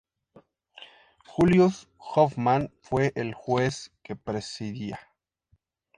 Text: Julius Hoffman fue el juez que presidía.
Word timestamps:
Julius 1.27 1.87
Hoffman 1.99 2.73
fue 2.81 3.11
el 3.15 3.35
juez 3.35 3.91
que 4.01 4.15
presidía. 4.15 4.99